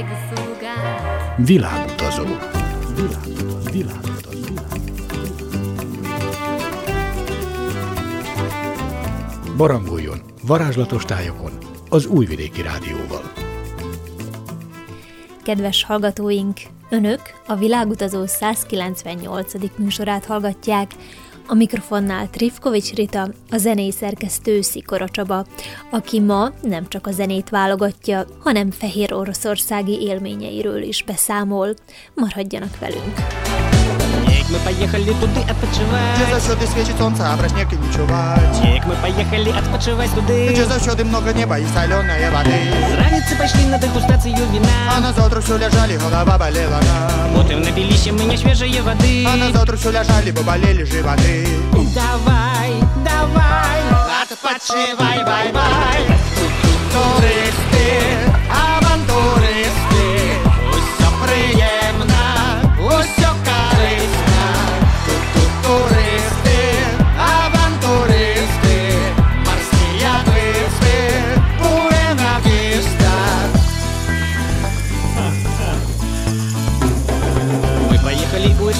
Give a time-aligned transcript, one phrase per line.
[0.00, 0.46] Világutazó.
[1.36, 2.24] Világutazó.
[3.70, 4.54] Világutazó.
[9.56, 11.52] Barangoljon varázslatos tájokon
[11.88, 13.32] az Újvidéki Rádióval.
[15.42, 16.60] Kedves hallgatóink,
[16.90, 19.52] Önök a Világutazó 198.
[19.76, 20.90] műsorát hallgatják,
[21.50, 25.46] a mikrofonnál Trifkovics Rita, a zenei szerkesztő Szikora Csaba,
[25.90, 31.74] aki ma nem csak a zenét válogatja, hanem fehér oroszországi élményeiről is beszámol.
[32.14, 33.49] Maradjanak velünk!
[34.49, 38.85] мы поехали туды отпочивать Где заўсёды свеціць солнца, а пра снег і не чуваць Неяк
[38.85, 42.59] мы поехали отпочивать туды Дзе заўсёды много неба і салёнае вады
[42.89, 47.61] З раніцы пайшлі на дэгустацыю А віна на заўтра ўсё ляжалі, голова балела нам Потым
[47.61, 51.47] напіліся мы нясвежае вады А на заўтра ўсё ляжалі, бо балелі жываты
[51.95, 52.71] Давай,
[53.03, 53.81] давай
[54.23, 56.01] Адпачывай, бай-бай
[56.93, 58.28] Турысты,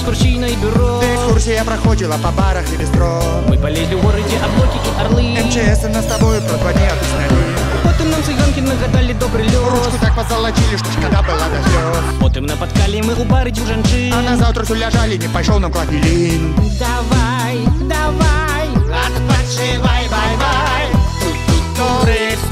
[0.00, 5.22] экскурсійнай бюро Экскурсія праходзіла па барах і бістро Мы полезли ў горадзе аблокі і арлы
[5.46, 7.36] МЧС нас з табою про два дні атысналі
[7.84, 12.46] Потым нам цыганкі нагадалі добры лёс Ручку так пазалачілі, што шкада была да слёз Потым
[12.46, 16.54] напаткалі мы ў бары дзвюх жанчын А на заўтра ўсё ляжалі, не пайшоў нам клапілін
[16.80, 20.84] Давай, давай Адпачывай, бай-бай
[21.76, 22.49] Тут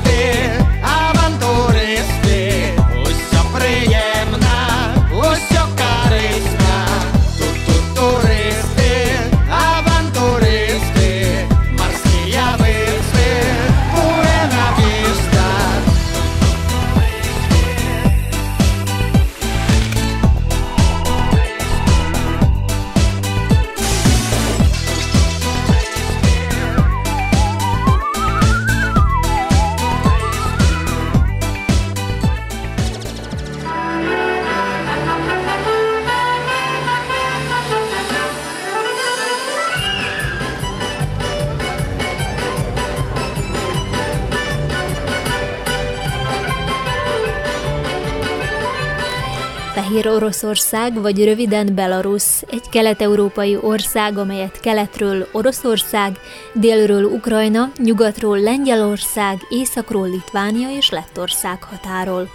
[50.20, 56.20] Oroszország, vagy röviden Belarus, egy kelet-európai ország, amelyet keletről Oroszország,
[56.54, 62.30] délről Ukrajna, nyugatról Lengyelország, északról Litvánia és Lettország határol.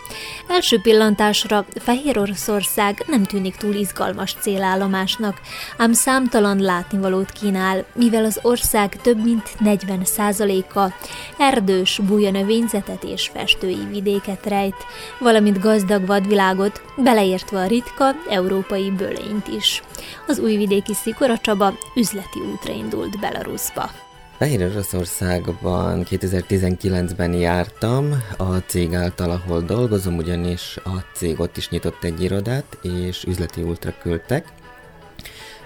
[0.49, 5.41] Első pillantásra Fehér Oroszország nem tűnik túl izgalmas célállomásnak,
[5.77, 10.93] ám számtalan látnivalót kínál, mivel az ország több mint 40%-a
[11.39, 14.87] erdős, bújanövényzetet és festői vidéket rejt,
[15.19, 19.83] valamint gazdag vadvilágot, beleértve a ritka európai bölényt is.
[20.27, 23.91] Az újvidéki Szikora Csaba üzleti útra indult Belarusba.
[24.39, 32.05] Fehér Oroszországban 2019-ben jártam a cég által, ahol dolgozom, ugyanis a cég ott is nyitott
[32.05, 34.49] egy irodát, és üzleti útra küldtek.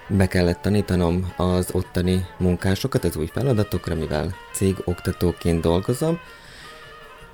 [0.07, 6.19] Be kellett tanítanom az ottani munkásokat az új feladatokra, mivel cég oktatóként dolgozom,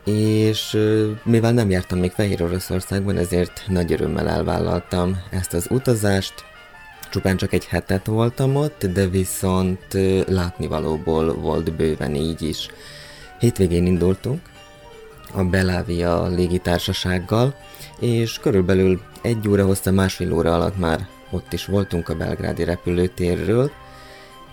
[0.06, 0.78] és
[1.24, 6.34] mivel nem jártam még Fehér Oroszországban, ezért nagy örömmel elvállaltam ezt az utazást.
[7.10, 12.68] Csupán csak egy hetet voltam ott, de viszont látnivalóból volt bőven így is.
[13.40, 14.42] Hétvégén indultunk
[15.34, 17.56] a Belavia légitársasággal,
[18.00, 23.72] és körülbelül egy óra hossza, másfél óra alatt már ott is voltunk a belgrádi repülőtérről,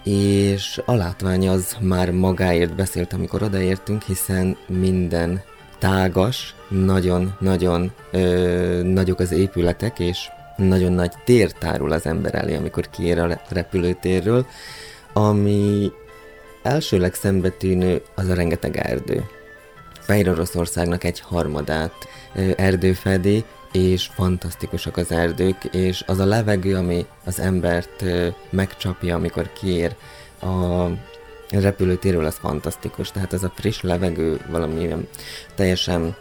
[0.04, 5.42] és a látvány az már magáért beszélt, amikor odaértünk, hiszen minden
[5.78, 7.92] tágas, nagyon-nagyon
[8.82, 13.42] nagyok az épületek, és nagyon nagy tér tárul az ember elé, amikor kiér a re-
[13.48, 14.46] repülőtérről,
[15.12, 15.92] ami
[16.62, 19.24] elsőleg szembetűnő az a rengeteg erdő.
[20.00, 21.94] Fehér Oroszországnak egy harmadát
[22.56, 28.04] erdő fedi, és fantasztikusak az erdők, és az a levegő, ami az embert
[28.50, 29.94] megcsapja, amikor kiér
[30.40, 30.86] a
[31.50, 33.10] repülőtérről, az fantasztikus.
[33.10, 34.94] Tehát ez a friss levegő valami
[35.54, 36.16] teljesen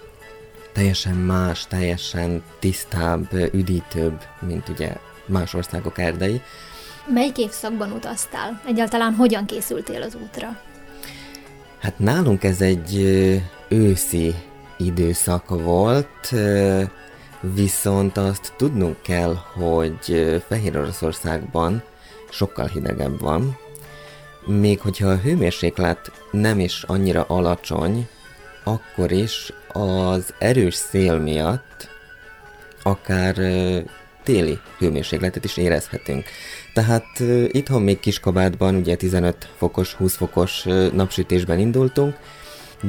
[0.73, 4.93] teljesen más, teljesen tisztább, üdítőbb, mint ugye
[5.25, 6.41] más országok erdei.
[7.13, 8.61] Melyik évszakban utaztál?
[8.67, 10.59] Egyáltalán hogyan készültél az útra?
[11.79, 12.95] Hát nálunk ez egy
[13.67, 14.35] őszi
[14.77, 16.33] időszak volt,
[17.41, 21.83] viszont azt tudnunk kell, hogy Fehér Oroszországban
[22.29, 23.57] sokkal hidegebb van,
[24.45, 28.07] még hogyha a hőmérséklet nem is annyira alacsony,
[28.63, 31.89] akkor is az erős szél miatt
[32.83, 33.35] akár
[34.23, 36.25] téli hőmérsékletet is érezhetünk.
[36.73, 42.15] Tehát itthon még kiskabátban ugye 15 fokos, 20 fokos napsütésben indultunk,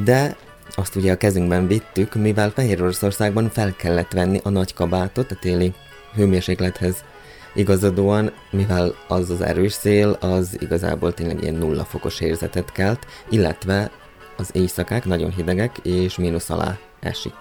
[0.04, 0.36] de
[0.74, 5.36] azt ugye a kezünkben vittük, mivel Fehér Oroszországban fel kellett venni a nagy kabátot a
[5.40, 5.72] téli
[6.14, 7.04] hőmérséklethez
[7.54, 13.90] igazodóan, mivel az az erős szél, az igazából tényleg ilyen nulla fokos érzetet kelt, illetve
[14.36, 17.34] az éjszakák nagyon hidegek és mínusz alá esik.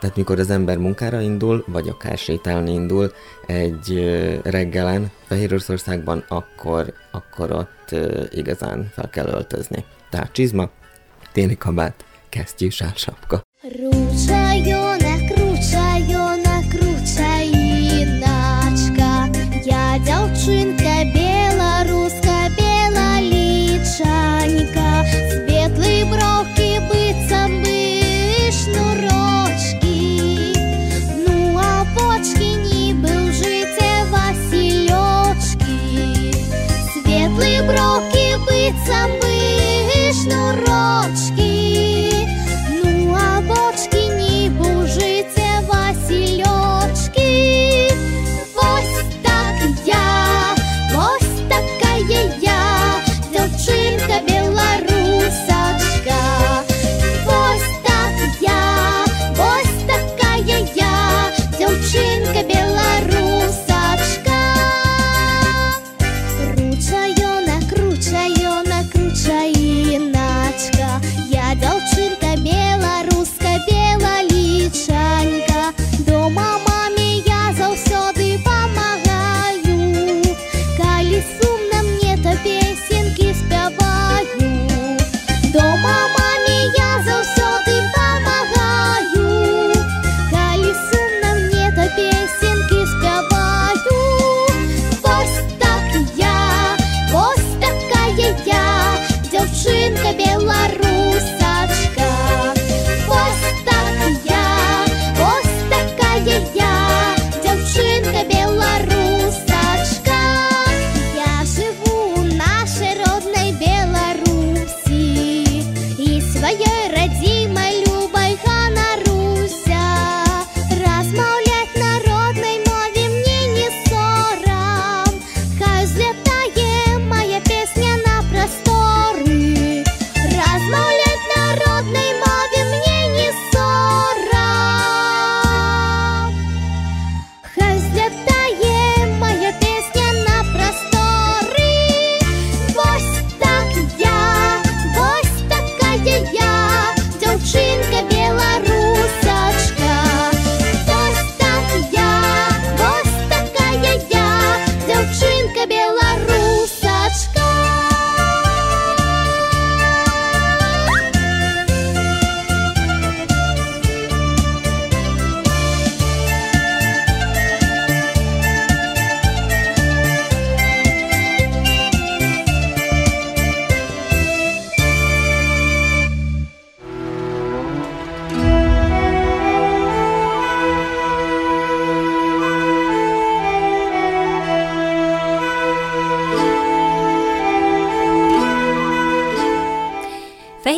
[0.00, 3.12] Tehát mikor az ember munkára indul, vagy akár sétálni indul
[3.46, 4.10] egy
[4.42, 7.94] reggelen Fehéroroszországban, akkor, akkor ott
[8.30, 9.84] igazán fel kell öltözni.
[10.10, 10.68] Tehát csizma,
[11.32, 13.42] téli kabát, kesztyű, sálsapka.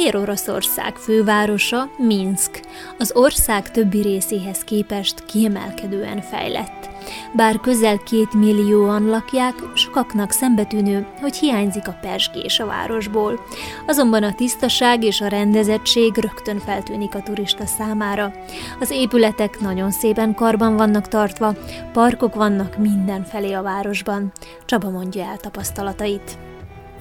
[0.01, 2.61] Fehér Oroszország fővárosa Minsk,
[2.99, 6.91] az ország többi részéhez képest kiemelkedően fejlett.
[7.37, 13.41] Bár közel két millióan lakják, sokaknak szembetűnő, hogy hiányzik a persgés a városból.
[13.87, 18.33] Azonban a tisztaság és a rendezettség rögtön feltűnik a turista számára.
[18.81, 21.55] Az épületek nagyon szépen karban vannak tartva,
[21.93, 24.33] parkok vannak mindenfelé a városban.
[24.65, 26.39] Csaba mondja el tapasztalatait.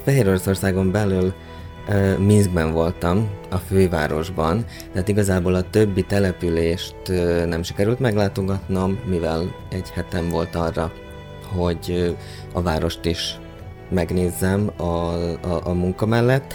[0.04, 1.34] Fehér Oroszországon belül
[1.90, 9.56] ö, Minskben voltam, a fővárosban, tehát igazából a többi települést ö, nem sikerült meglátogatnom, mivel
[9.70, 10.92] egy hetem volt arra,
[11.56, 12.10] hogy ö,
[12.54, 13.38] a várost is
[13.90, 16.54] megnézzem a, a, a munka mellett,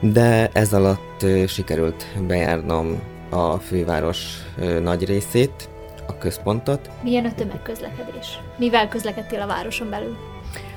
[0.00, 4.18] de ez alatt ö, sikerült bejárnom a főváros
[4.58, 5.68] ö, nagy részét,
[6.06, 8.40] a központot, Milyen a tömegközlekedés?
[8.56, 10.16] Mivel közlekedtél a városon belül?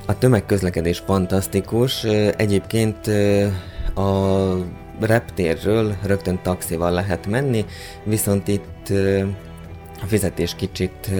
[0.06, 2.04] A tömegközlekedés fantasztikus.
[2.36, 3.10] Egyébként
[3.94, 4.54] a
[5.00, 7.64] reptérről rögtön taxival lehet menni,
[8.04, 8.92] viszont itt
[10.02, 11.10] a fizetés kicsit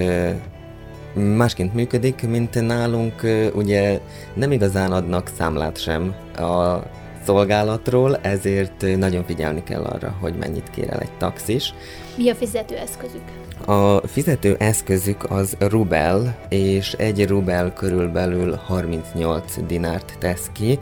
[1.14, 3.22] másként működik, mint nálunk.
[3.54, 4.00] Ugye
[4.34, 6.78] nem igazán adnak számlát sem a
[7.24, 11.74] szolgálatról, ezért nagyon figyelni kell arra, hogy mennyit kér el egy taxis.
[12.16, 13.22] Mi a fizetőeszközük?
[13.66, 20.78] A fizető eszközük az rubel, és egy rubel körülbelül 38 dinárt tesz ki.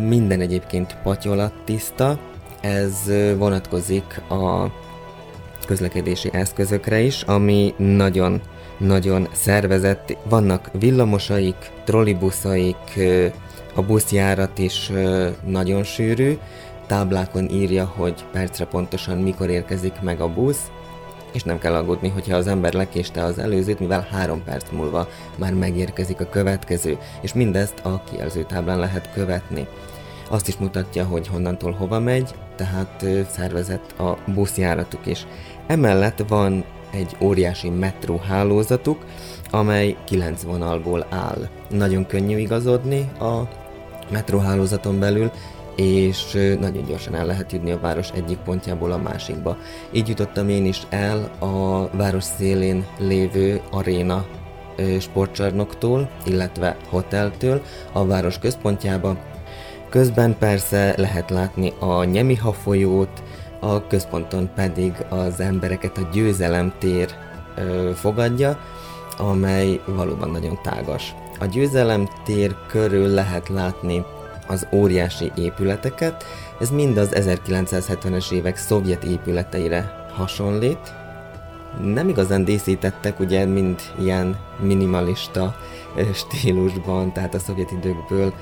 [0.00, 2.18] Minden egyébként patyolat tiszta,
[2.60, 2.92] ez
[3.36, 4.72] vonatkozik a
[5.66, 8.40] közlekedési eszközökre is, ami nagyon
[8.78, 10.16] nagyon szervezett.
[10.28, 13.00] Vannak villamosaik, trollibuszaik,
[13.74, 14.90] a buszjárat is
[15.46, 16.38] nagyon sűrű,
[16.86, 20.70] táblákon írja, hogy percre pontosan mikor érkezik meg a busz,
[21.34, 25.54] és nem kell aggódni, hogyha az ember lekéste az előzőt, mivel három perc múlva már
[25.54, 29.66] megérkezik a következő, és mindezt a kijelzőtáblán lehet követni.
[30.30, 35.26] Azt is mutatja, hogy honnantól hova megy, tehát szervezett a buszjáratuk is.
[35.66, 39.04] Emellett van egy óriási metróhálózatuk,
[39.50, 41.48] amely kilenc vonalból áll.
[41.70, 43.48] Nagyon könnyű igazodni a
[44.10, 45.30] metróhálózaton belül,
[45.76, 49.56] és nagyon gyorsan el lehet jutni a város egyik pontjából a másikba.
[49.92, 54.24] Így jutottam én is el a város szélén lévő aréna
[55.00, 57.62] sportcsarnoktól, illetve hoteltől
[57.92, 59.16] a város központjába.
[59.88, 63.22] Közben persze lehet látni a Nyemiha folyót,
[63.60, 67.08] a központon pedig az embereket a győzelem tér
[67.56, 68.58] ö, fogadja,
[69.18, 71.14] amely valóban nagyon tágas.
[71.38, 74.04] A győzelem tér körül lehet látni
[74.46, 76.24] az óriási épületeket,
[76.60, 80.94] ez mind az 1970-es évek szovjet épületeire hasonlít.
[81.82, 85.56] Nem igazán díszítettek, ugye mind ilyen minimalista
[86.14, 88.32] stílusban, tehát a szovjet időkből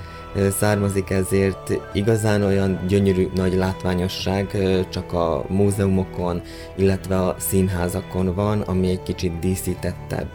[0.58, 4.56] származik, ezért igazán olyan gyönyörű nagy látványosság
[4.88, 6.42] csak a múzeumokon,
[6.76, 10.28] illetve a színházakon van, ami egy kicsit díszítettebb.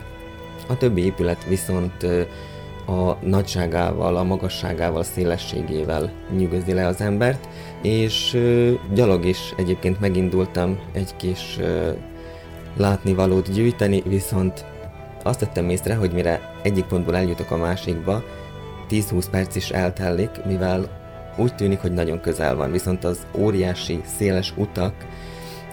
[0.67, 2.05] A többi épület viszont
[2.87, 7.47] a nagyságával, a magasságával, szélességével nyűgözi le az embert,
[7.81, 8.37] és
[8.93, 9.53] gyalog is.
[9.57, 11.59] Egyébként megindultam egy kis
[12.77, 14.65] látnivalót gyűjteni, viszont
[15.23, 18.23] azt tettem észre, hogy mire egyik pontból eljutok a másikba,
[18.89, 21.05] 10-20 perc is eltellik, mivel
[21.37, 24.93] úgy tűnik, hogy nagyon közel van, viszont az óriási, széles utak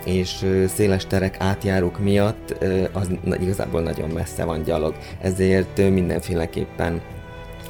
[0.05, 3.09] és széles terek átjárók miatt az
[3.41, 4.95] igazából nagyon messze van gyalog.
[5.21, 7.01] Ezért mindenféleképpen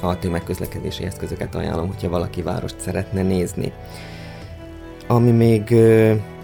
[0.01, 3.71] a tömegközlekedési eszközöket ajánlom, hogyha valaki várost szeretne nézni.
[5.07, 5.75] Ami még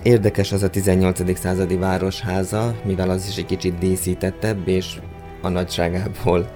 [0.03, 1.37] érdekes az a 18.
[1.37, 4.99] századi városháza, mivel az is egy kicsit díszítettebb, és
[5.41, 6.49] a nagyságából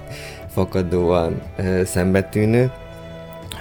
[0.48, 1.42] fakadóan
[1.84, 2.70] szembetűnő,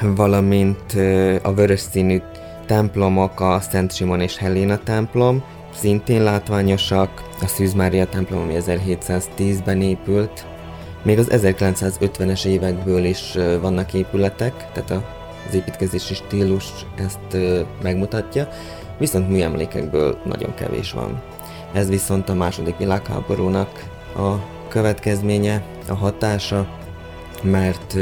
[0.02, 0.94] valamint
[1.42, 2.22] a vörös színű
[2.66, 5.44] templomok, a Szent Simon és Helena templom,
[5.76, 10.46] szintén látványosak, a Szűz Mária templom, ami 1710-ben épült,
[11.04, 15.04] még az 1950-es évekből is vannak épületek, tehát
[15.48, 17.38] az építkezési stílus ezt
[17.82, 18.48] megmutatja,
[18.98, 21.22] viszont műemlékekből nagyon kevés van.
[21.74, 23.84] Ez viszont a második világháborúnak
[24.16, 24.34] a
[24.68, 26.68] következménye, a hatása,
[27.42, 27.94] mert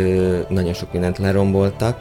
[0.49, 1.97] nagyon sok mindent leromboltak,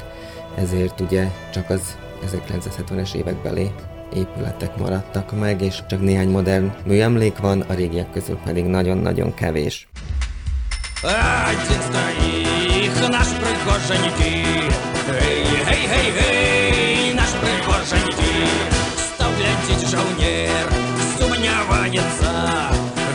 [0.55, 3.71] ezért ugye csak az 1970-es évekbeli
[4.16, 9.88] épületek maradtak meg, és csak néhány modern műemlék van, a régiek közül pedig nagyon-nagyon kevés.
[11.04, 14.44] Один стоит наш прихожаньки
[15.08, 18.34] Эй, эй, эй, эй, наш прихожаньки
[18.98, 20.68] Стал глядеть жаунер,
[21.20, 22.32] сумнявается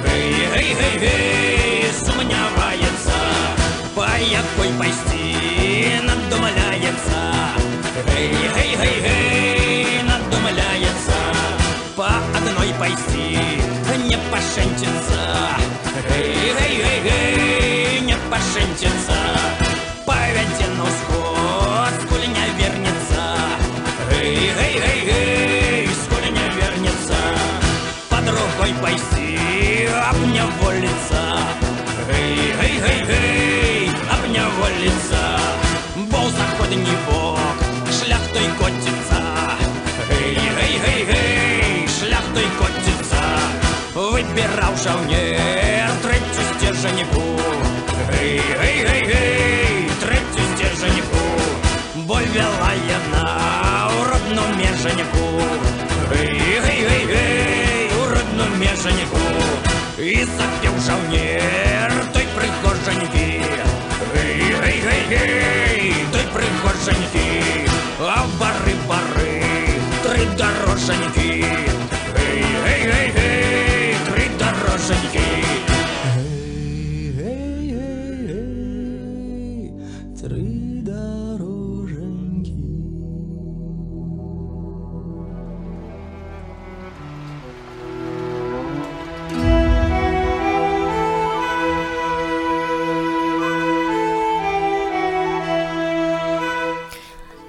[0.06, 3.18] Эй, эй, эй, эй, сумнявается
[3.96, 7.20] По якой пойти надумляется
[8.16, 9.65] Эй, эй, эй, эй, надумляется
[11.97, 13.39] По одной пойти
[14.05, 15.49] не пошентится
[16.13, 19.17] Эй, эй, эй, эй, не пошентится
[20.05, 23.39] Поведен усход, сколь не вернется.
[24.11, 27.17] Эй, эй, эй, эй, сколь не вернется.
[28.09, 31.39] По другой пойти обневолится
[32.11, 35.39] Эй, эй, эй, эй, обневолится
[36.11, 37.39] Бо заходний бок,
[37.91, 39.19] шлях той котится
[40.11, 41.16] Эй, эй, эй, эй,
[44.36, 47.22] Выбирал жаўнер третью стерженьку
[48.20, 51.16] Эй, эй, эй, эй, третью стерженьку
[52.04, 55.40] Боль вела яна у родну меженьку
[56.12, 59.24] Эй, эй, эй, эй, у родну меженьку
[59.96, 63.40] І запів жаўнер той пригоженькі
[64.14, 67.66] Эй, эй, эй, эй, той пригоженькі
[67.98, 69.42] А бары, бары,
[70.02, 71.46] три дороженькі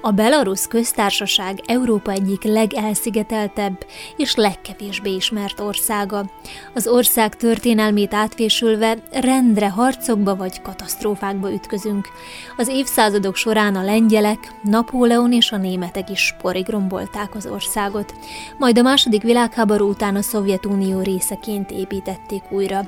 [0.09, 3.85] A Belarus köztársaság Európa egyik legelszigeteltebb
[4.17, 6.25] és legkevésbé ismert országa.
[6.73, 12.07] Az ország történelmét átvésülve rendre harcokba vagy katasztrófákba ütközünk.
[12.57, 18.13] Az évszázadok során a lengyelek, Napóleon és a németek is porig rombolták az országot.
[18.57, 22.81] Majd a második világháború után a Szovjetunió részeként építették újra.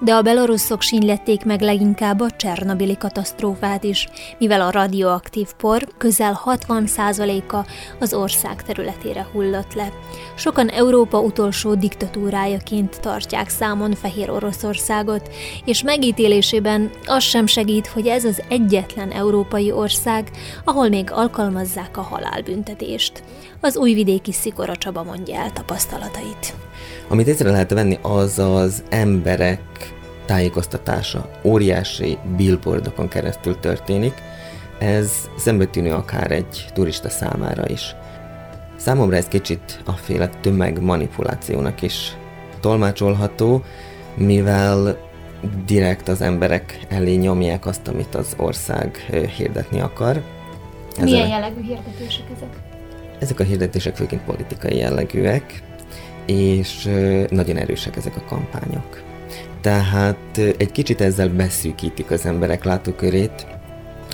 [0.00, 6.32] De a belorusszok sínlették meg leginkább a Csernobili katasztrófát is, mivel a radioaktív por közel
[6.68, 7.56] 60%-a
[7.98, 9.92] az ország területére hullott le.
[10.34, 15.30] Sokan Európa utolsó diktatúrájaként tartják számon Fehér Oroszországot,
[15.64, 20.30] és megítélésében az sem segít, hogy ez az egyetlen európai ország,
[20.64, 23.22] ahol még alkalmazzák a halálbüntetést.
[23.60, 26.54] Az újvidéki Szikora Csaba mondja el tapasztalatait.
[27.08, 29.60] Amit észre lehet venni, az az emberek
[30.26, 31.30] tájékoztatása.
[31.42, 34.14] Óriási billboardokon keresztül történik.
[34.82, 37.94] Ez szembetűnő akár egy turista számára is.
[38.76, 42.16] Számomra ez kicsit a féle tömegmanipulációnak is
[42.60, 43.62] tolmácsolható,
[44.16, 44.98] mivel
[45.64, 48.96] direkt az emberek elé nyomják azt, amit az ország
[49.36, 50.22] hirdetni akar.
[51.00, 52.56] Milyen Ezzel- jellegű hirdetések ezek?
[53.18, 55.62] ezek a hirdetések főként politikai jellegűek,
[56.26, 56.88] és
[57.28, 59.02] nagyon erősek ezek a kampányok.
[59.60, 63.46] Tehát egy kicsit ezzel beszűkítik az emberek látókörét,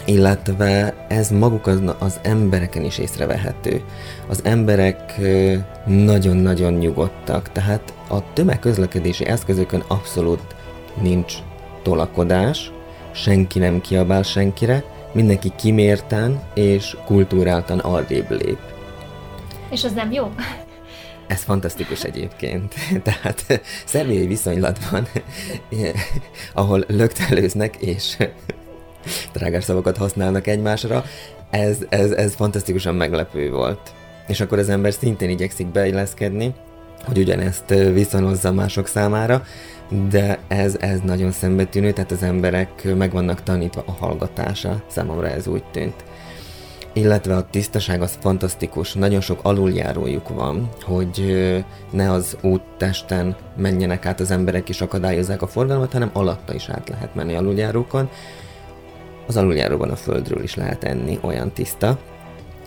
[0.08, 3.82] illetve ez maguk az, az embereken is észrevehető.
[4.28, 5.20] Az emberek
[5.86, 10.54] nagyon-nagyon nyugodtak, tehát a tömegközlekedési eszközökön abszolút
[11.00, 11.34] nincs
[11.82, 12.72] tolakodás,
[13.12, 18.58] senki nem kiabál senkire, mindenki kimérten és kultúráltan arrébb lép.
[19.70, 20.32] És az nem jó?
[21.26, 22.74] Ez fantasztikus egyébként.
[23.02, 25.08] Tehát személyi viszonylatban,
[26.54, 28.16] ahol lögtelőznek és
[29.32, 31.04] drágás szavakat használnak egymásra,
[31.50, 33.92] ez, ez, ez fantasztikusan meglepő volt.
[34.26, 36.54] És akkor az ember szintén igyekszik beilleszkedni,
[37.04, 39.44] hogy ugyanezt viszonozza mások számára,
[40.10, 45.46] de ez, ez nagyon szembetűnő, tehát az emberek meg vannak tanítva a hallgatása, számomra ez
[45.46, 46.04] úgy tűnt
[46.98, 51.36] illetve a tisztaság az fantasztikus, nagyon sok aluljárójuk van, hogy
[51.90, 56.88] ne az úttesten menjenek át az emberek és akadályozzák a forgalmat, hanem alatta is át
[56.88, 58.10] lehet menni aluljárókon.
[59.28, 61.98] Az aluljáróban a földről is lehet enni, olyan tiszta.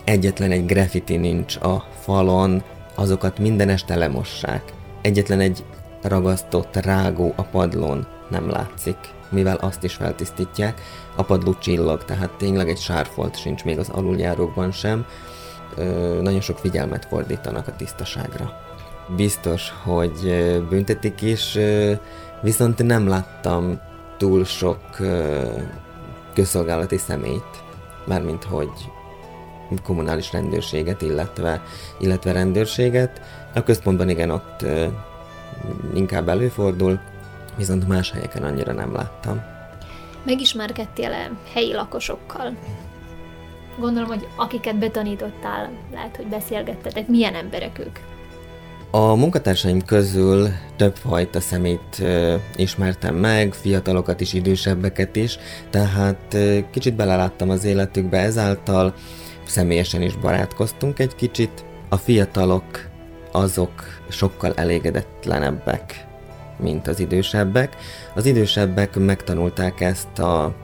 [0.04, 2.62] Egyetlen egy graffiti nincs a falon,
[2.94, 4.72] azokat minden este lemossák.
[5.00, 5.64] Egyetlen egy
[6.02, 8.96] ragasztott rágó a padlón nem látszik,
[9.28, 10.80] mivel azt is feltisztítják.
[11.16, 15.06] A padló csillog, tehát tényleg egy sárfolt sincs még az aluljárókban sem.
[15.76, 18.60] Ö, nagyon sok figyelmet fordítanak a tisztaságra.
[19.16, 21.58] Biztos, hogy büntetik is,
[22.42, 23.80] viszont nem láttam
[24.16, 24.80] túl sok
[26.34, 27.62] közszolgálati személyt,
[28.04, 28.70] mármint hogy
[29.82, 31.62] kommunális rendőrséget, illetve,
[31.98, 33.20] illetve rendőrséget.
[33.54, 34.86] A központban igen, ott ö,
[35.94, 37.00] inkább előfordul,
[37.56, 39.42] viszont más helyeken annyira nem láttam.
[40.24, 42.56] Megismerkedtél-e helyi lakosokkal?
[43.78, 47.08] Gondolom, hogy akiket betanítottál, lehet, hogy beszélgettetek.
[47.08, 47.98] Milyen emberek ők?
[48.94, 55.38] A munkatársaim közül többfajta szemét ö, ismertem meg, fiatalokat is, idősebbeket is,
[55.70, 58.94] tehát ö, kicsit beleláttam az életükbe, ezáltal
[59.44, 61.64] személyesen is barátkoztunk egy kicsit.
[61.88, 62.64] A fiatalok
[63.30, 63.72] azok
[64.08, 66.06] sokkal elégedetlenebbek,
[66.58, 67.76] mint az idősebbek.
[68.14, 70.54] Az idősebbek megtanulták ezt a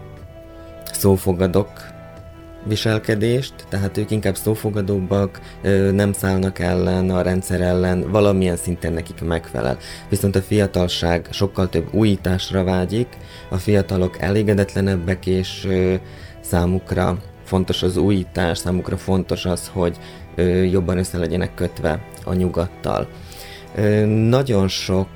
[0.93, 1.71] szófogadok
[2.65, 5.41] viselkedést, tehát ők inkább szófogadóbbak,
[5.93, 9.77] nem szállnak ellen a rendszer ellen, valamilyen szinten nekik megfelel.
[10.09, 13.09] Viszont a fiatalság sokkal több újításra vágyik,
[13.49, 15.69] a fiatalok elégedetlenebbek, és
[16.41, 19.97] számukra fontos az újítás, számukra fontos az, hogy
[20.71, 23.09] jobban össze legyenek kötve a nyugattal.
[24.29, 25.09] Nagyon sok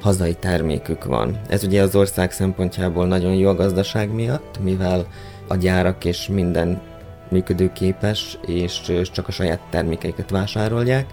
[0.00, 1.40] hazai termékük van.
[1.48, 5.06] Ez ugye az ország szempontjából nagyon jó a gazdaság miatt, mivel
[5.48, 6.80] a gyárak és minden
[7.28, 8.80] működőképes, és
[9.12, 11.06] csak a saját termékeiket vásárolják,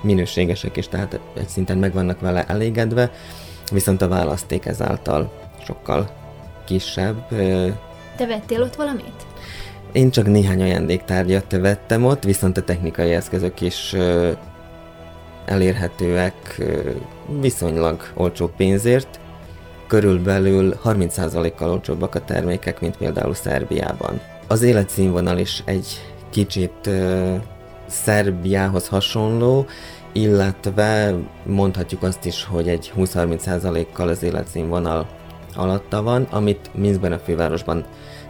[0.00, 3.10] minőségesek, és tehát egy szinten meg vannak vele elégedve,
[3.72, 5.32] viszont a választék ezáltal
[5.64, 6.10] sokkal
[6.64, 7.28] kisebb.
[8.16, 9.26] Te vettél ott valamit?
[9.92, 13.94] Én csak néhány ajándéktárgyat vettem ott, viszont a technikai eszközök is
[15.44, 16.62] elérhetőek
[17.40, 19.20] viszonylag olcsó pénzért.
[19.94, 24.20] Körülbelül 30%-kal olcsóbbak a termékek, mint például Szerbiában.
[24.46, 25.86] Az életszínvonal is egy
[26.30, 27.34] kicsit ö,
[27.86, 29.66] Szerbiához hasonló,
[30.12, 35.06] illetve mondhatjuk azt is, hogy egy 20-30%-kal az életszínvonal
[35.54, 37.84] alatta van, amit Minskben a fővárosban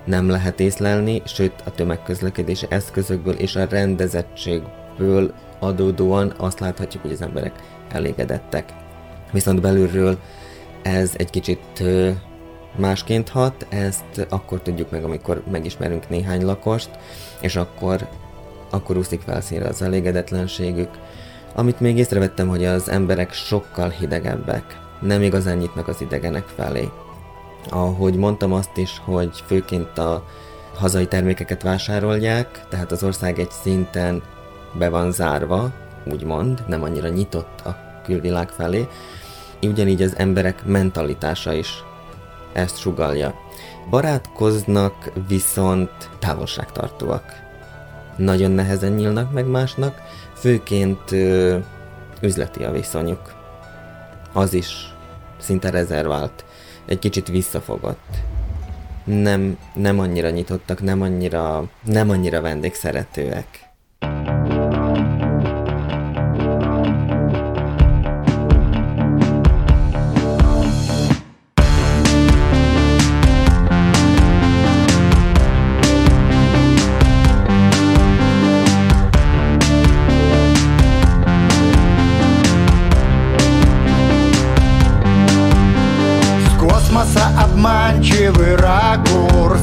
[0.05, 7.23] nem lehet észlelni, sőt a tömegközlekedési eszközökből és a rendezettségből adódóan azt láthatjuk, hogy az
[7.23, 7.53] emberek
[7.93, 8.65] elégedettek.
[9.33, 10.19] Viszont belülről
[10.85, 11.83] ez egy kicsit
[12.77, 16.91] másként hat, ezt akkor tudjuk meg, amikor megismerünk néhány lakost,
[17.41, 18.09] és akkor,
[18.71, 20.91] akkor úszik felszínre az elégedetlenségük.
[21.55, 26.89] Amit még észrevettem, hogy az emberek sokkal hidegebbek, nem igazán nyitnak az idegenek felé.
[27.69, 30.25] Ahogy mondtam azt is, hogy főként a
[30.75, 34.23] hazai termékeket vásárolják, tehát az ország egy szinten
[34.79, 35.73] be van zárva,
[36.05, 38.89] úgymond, nem annyira nyitott a külvilág felé,
[39.69, 41.83] ugyanígy az emberek mentalitása is
[42.53, 43.35] ezt sugalja.
[43.91, 47.43] Barátkoznak, viszont távolságtartóak.
[48.17, 50.01] Nagyon nehezen nyílnak meg másnak,
[50.35, 51.59] főként ö,
[52.21, 53.35] üzleti a viszonyuk.
[54.33, 54.95] Az is
[55.39, 56.45] szinte rezervált,
[56.85, 58.17] egy kicsit visszafogott.
[59.05, 63.47] Nem, nem annyira nyitottak, nem annyira, nem annyira vendégszeretőek.
[87.65, 89.63] Обманчивый ракурс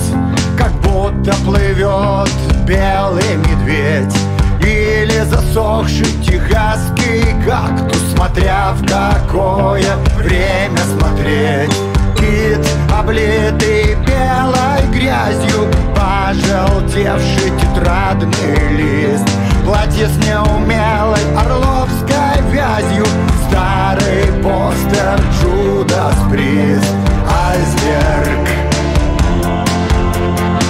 [0.58, 2.32] Как будто плывет
[2.66, 4.16] белый медведь
[4.62, 11.72] Или засохший техасский кактус Смотря в какое время смотреть.
[12.18, 19.28] Кит, облитый белой грязью Пожелтевший тетрадный лист.
[19.64, 23.06] Платье с неумелой орловской вязью
[23.48, 27.11] Старый постер Джудас Прист
[27.52, 28.48] Айсберг.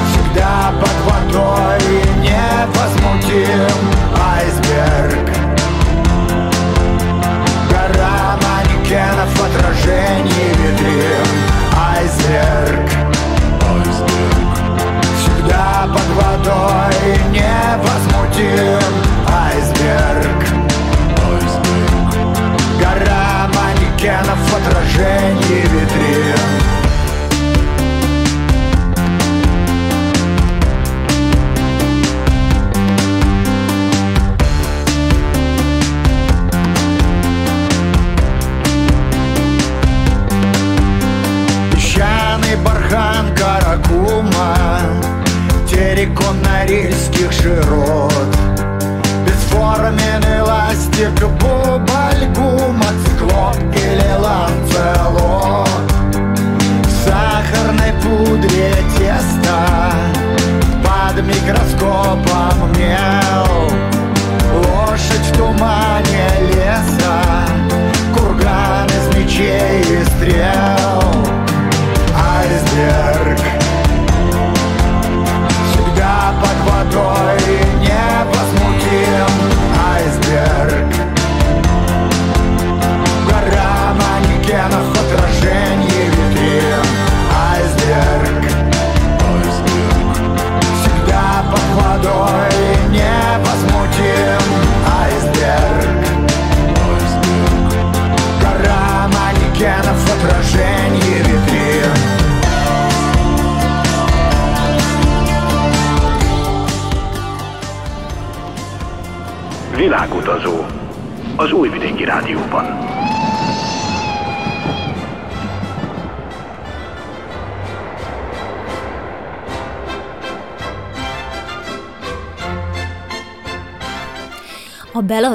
[0.09, 1.83] Всегда под водой
[2.17, 3.77] невозмутим
[4.19, 5.29] Айсберг.
[7.69, 11.27] Гора манекенов отражений витрин
[11.77, 12.89] Айсберг.
[15.19, 18.80] Всегда под водой невозмутим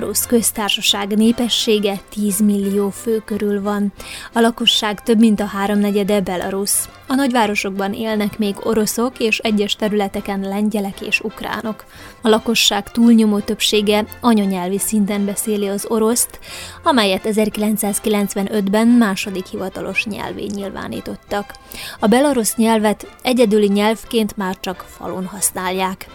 [0.07, 3.93] Belarus köztársaság népessége 10 millió fő körül van.
[4.33, 6.73] A lakosság több mint a háromnegyede Belarus.
[7.07, 11.85] A nagyvárosokban élnek még oroszok és egyes területeken lengyelek és ukránok.
[12.23, 16.39] A lakosság túlnyomó többsége anyanyelvi szinten beszéli az oroszt,
[16.83, 21.55] amelyet 1995-ben második hivatalos nyelvé nyilvánítottak.
[22.01, 26.07] A belarusz nyelvet egyedüli nyelvként már csak falon használják.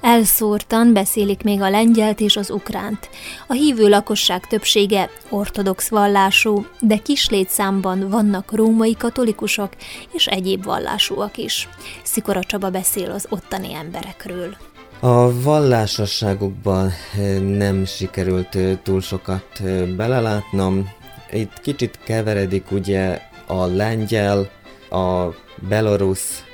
[0.00, 3.10] Elszórtan beszélik még a lengyelt és az ukránt.
[3.46, 9.72] A hívő lakosság többsége ortodox vallású, de kis létszámban vannak római katolikusok
[10.12, 11.68] és egyéb vallásúak is.
[12.02, 14.56] Szikora Csaba beszél az ottani emberekről.
[15.00, 20.88] A vallásosságukban eh, nem sikerült eh, túl sokat eh, belelátnom.
[21.30, 24.50] Itt kicsit keveredik ugye a lengyel,
[24.90, 25.24] a
[25.68, 26.44] belorusz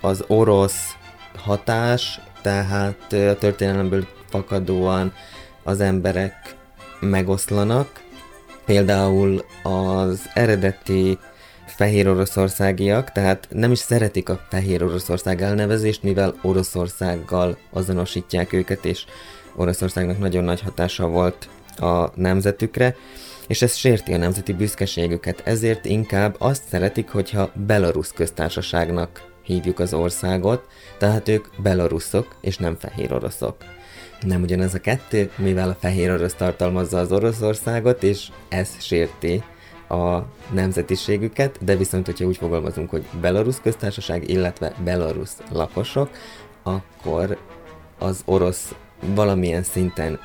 [0.00, 0.96] az orosz
[1.44, 5.12] hatás, tehát a történelemből fakadóan
[5.62, 6.54] az emberek
[7.00, 8.02] megoszlanak.
[8.64, 11.18] Például az eredeti
[11.66, 19.04] fehér oroszországiak, tehát nem is szeretik a fehér Oroszország elnevezést, mivel Oroszországgal azonosítják őket, és
[19.56, 22.96] Oroszországnak nagyon nagy hatása volt a nemzetükre,
[23.46, 29.94] és ez sérti a nemzeti büszkeségüket, ezért inkább azt szeretik, hogyha Belarus köztársaságnak hívjuk az
[29.94, 30.66] országot,
[30.98, 33.56] tehát ők belaruszok és nem fehér oroszok.
[34.20, 39.42] Nem ugyanez a kettő, mivel a fehér orosz tartalmazza az Oroszországot, és ez sérti
[39.88, 40.18] a
[40.52, 46.10] nemzetiségüket, de viszont, hogyha úgy fogalmazunk, hogy Belarus köztársaság, illetve Belarus lakosok,
[46.62, 47.38] akkor
[47.98, 48.74] az orosz
[49.14, 50.18] valamilyen szinten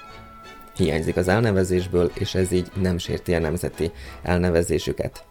[0.76, 5.24] hiányzik az elnevezésből, és ez így nem sérti a nemzeti elnevezésüket.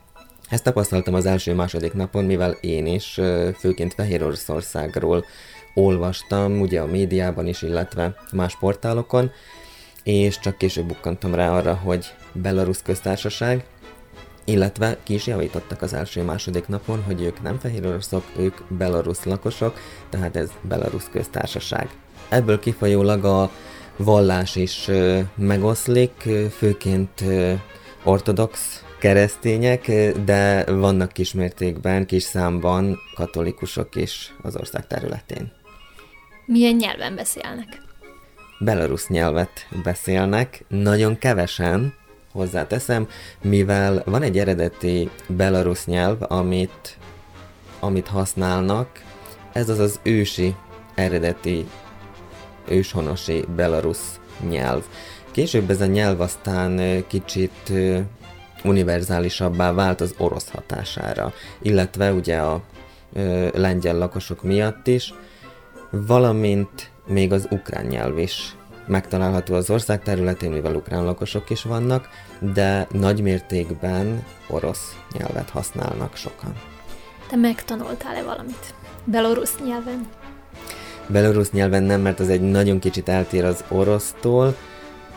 [0.49, 3.21] Ezt tapasztaltam az első-második napon, mivel én is
[3.59, 5.25] főként Fehér Oroszországról
[5.75, 9.31] olvastam, ugye a médiában is, illetve más portálokon,
[10.03, 13.65] és csak később bukkantam rá arra, hogy Belarus köztársaság,
[14.45, 19.79] illetve ki is javítottak az első-második napon, hogy ők nem fehér oroszok, ők belarusz lakosok,
[20.11, 21.89] tehát ez Belarus köztársaság.
[22.29, 23.51] Ebből kifolyólag a
[23.97, 24.91] vallás is
[25.35, 27.25] megoszlik, főként
[28.03, 29.91] ortodox keresztények,
[30.25, 35.53] de vannak kismértékben, kis számban katolikusok is az ország területén.
[36.47, 37.83] Milyen nyelven beszélnek?
[38.59, 41.95] Belarusz nyelvet beszélnek, nagyon kevesen,
[42.33, 43.09] hozzáteszem,
[43.43, 46.99] mivel van egy eredeti belarusz nyelv, amit,
[47.81, 49.03] amit használnak,
[49.53, 50.55] ez az az ősi,
[50.95, 51.67] eredeti,
[52.69, 54.85] őshonosi belarusz nyelv.
[55.31, 57.73] Később ez a nyelv aztán kicsit
[58.65, 62.61] univerzálisabbá vált az orosz hatására, illetve ugye a
[63.13, 65.15] ö, lengyel lakosok miatt is,
[65.91, 72.09] valamint még az ukrán nyelv is megtalálható az ország területén, mivel ukrán lakosok is vannak,
[72.39, 76.53] de nagy mértékben orosz nyelvet használnak sokan.
[77.29, 78.75] Te megtanultál-e valamit?
[79.05, 80.09] Belorusz nyelven?
[81.07, 84.57] Belorusz nyelven nem, mert az egy nagyon kicsit eltér az orosztól,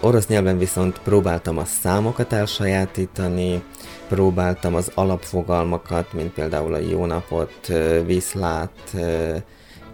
[0.03, 3.63] Orosz nyelven viszont próbáltam a számokat elsajátítani,
[4.07, 7.71] próbáltam az alapfogalmakat, mint például a jó napot,
[8.05, 8.95] viszlát,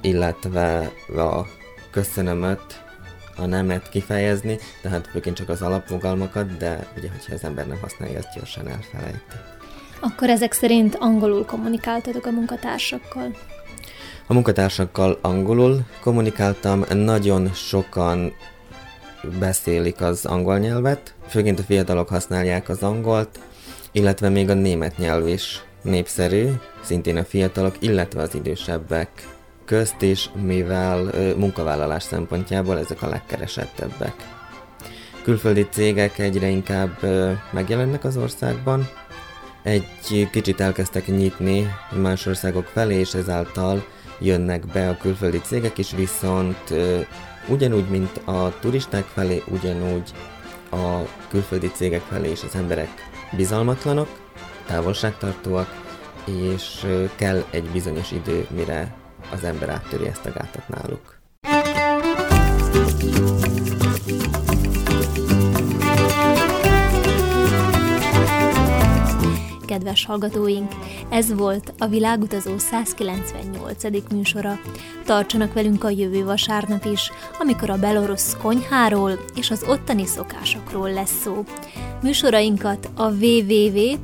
[0.01, 1.45] illetve a
[1.91, 2.83] köszönömöt,
[3.37, 8.17] a nemet kifejezni, tehát főként csak az alapfogalmakat, de ugye, hogyha az ember nem használja,
[8.17, 9.35] azt gyorsan elfelejti.
[9.99, 13.35] Akkor ezek szerint angolul kommunikáltatok a munkatársakkal?
[14.27, 18.33] A munkatársakkal angolul kommunikáltam, nagyon sokan
[19.39, 23.39] beszélik az angol nyelvet, főként a fiatalok használják az angolt,
[23.91, 26.47] illetve még a német nyelv is népszerű,
[26.81, 29.09] szintén a fiatalok, illetve az idősebbek
[29.65, 34.13] közt is, mivel munkavállalás szempontjából ezek a legkeresettebbek.
[35.23, 36.99] Külföldi cégek egyre inkább
[37.51, 38.89] megjelennek az országban,
[39.63, 39.87] egy
[40.31, 41.67] kicsit elkezdtek nyitni
[42.01, 43.85] más országok felé, és ezáltal
[44.19, 46.73] jönnek be a külföldi cégek is, viszont
[47.49, 50.11] Ugyanúgy, mint a turisták felé, ugyanúgy
[50.71, 52.89] a külföldi cégek felé is az emberek
[53.31, 54.09] bizalmatlanok,
[54.65, 55.67] távolságtartóak,
[56.25, 58.95] és kell egy bizonyos idő, mire
[59.31, 61.15] az ember áttöri ezt a gátat náluk.
[69.87, 70.71] Kedves hallgatóink!
[71.09, 73.83] Ez volt a Világutazó 198.
[74.11, 74.59] műsora.
[75.05, 81.21] Tartsanak velünk a jövő vasárnap is, amikor a belorusz konyháról és az ottani szokásokról lesz
[81.21, 81.43] szó.
[82.01, 84.03] Műsorainkat a www.rtv.rs.hu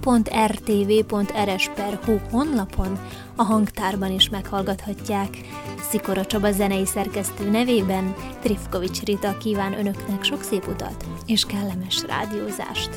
[2.32, 3.00] honlapon,
[3.36, 5.38] a hangtárban is meghallgathatják.
[5.90, 12.90] Szikora Csaba zenei szerkesztő nevében Trifkovics Rita kíván önöknek sok szép utat és kellemes rádiózást.